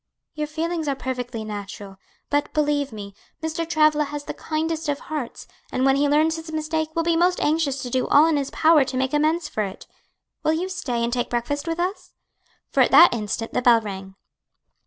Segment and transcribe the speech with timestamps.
[0.33, 1.97] "Your feelings are perfectly natural;
[2.31, 3.13] but, believe me,
[3.43, 3.69] Mr.
[3.69, 7.39] Travilla has the kindest of hearts, and when he learns his mistake will be most
[7.39, 9.85] anxious to do all in his power to make amends for it.
[10.41, 12.13] Will you stay and take breakfast with us?"
[12.71, 14.15] For at that instant the bell rang.